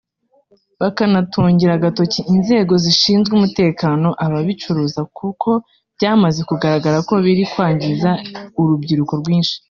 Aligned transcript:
bakanatungira 0.81 1.71
agatoki 1.75 2.19
inzego 2.33 2.73
zishinzwe 2.83 3.31
umutekano 3.35 4.07
ababicuruza 4.25 5.01
kuko 5.17 5.49
byamaze 5.95 6.39
kugaragara 6.49 6.97
ko 7.07 7.13
biri 7.25 7.43
kwangiza 7.51 8.09
urubyiruko 8.61 9.13
rwinshi 9.21 9.55